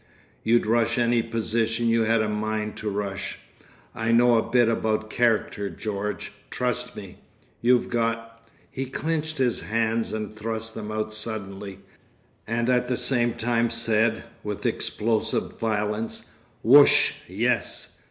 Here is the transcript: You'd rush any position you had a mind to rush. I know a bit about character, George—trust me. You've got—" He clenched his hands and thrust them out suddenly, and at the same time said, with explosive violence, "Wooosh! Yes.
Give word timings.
You'd 0.43 0.65
rush 0.65 0.97
any 0.97 1.21
position 1.21 1.87
you 1.87 2.05
had 2.05 2.23
a 2.23 2.27
mind 2.27 2.75
to 2.77 2.89
rush. 2.89 3.37
I 3.93 4.11
know 4.11 4.35
a 4.39 4.49
bit 4.49 4.67
about 4.67 5.11
character, 5.11 5.69
George—trust 5.69 6.95
me. 6.95 7.19
You've 7.61 7.87
got—" 7.87 8.49
He 8.71 8.87
clenched 8.87 9.37
his 9.37 9.59
hands 9.61 10.11
and 10.11 10.35
thrust 10.35 10.73
them 10.73 10.89
out 10.91 11.13
suddenly, 11.13 11.81
and 12.47 12.67
at 12.67 12.87
the 12.87 12.97
same 12.97 13.35
time 13.35 13.69
said, 13.69 14.23
with 14.43 14.65
explosive 14.65 15.59
violence, 15.59 16.31
"Wooosh! 16.65 17.11
Yes. 17.27 17.89